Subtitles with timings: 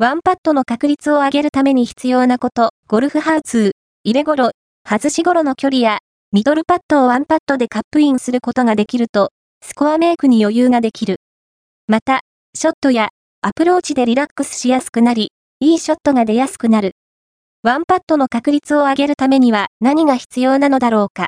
[0.00, 3.70] ワンパットの確率を上げるために必要なこと、ゴルフハウツー、
[4.04, 4.52] 入れ頃、
[4.88, 5.98] 外し頃の距離や、
[6.30, 11.16] ミドルパットをワンパットでカップインすることができると、スコアメイクに余裕ができる。
[11.88, 12.20] また、
[12.54, 13.08] ショットや。
[13.42, 16.92] アプローチでリラックスしやすくなり、いいショットが出やすくなる。
[17.64, 21.26] ワンパットの確率を上げるためには何が必要なのだろうか。